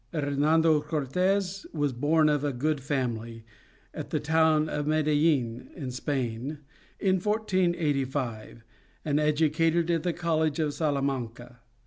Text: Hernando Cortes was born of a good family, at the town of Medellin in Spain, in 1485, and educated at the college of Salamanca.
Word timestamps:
Hernando 0.11 0.81
Cortes 0.81 1.63
was 1.75 1.93
born 1.93 2.27
of 2.27 2.43
a 2.43 2.51
good 2.51 2.81
family, 2.81 3.45
at 3.93 4.09
the 4.09 4.19
town 4.19 4.67
of 4.67 4.87
Medellin 4.87 5.69
in 5.75 5.91
Spain, 5.91 6.57
in 6.99 7.19
1485, 7.19 8.63
and 9.05 9.19
educated 9.19 9.91
at 9.91 10.01
the 10.01 10.11
college 10.11 10.57
of 10.57 10.73
Salamanca. 10.73 11.59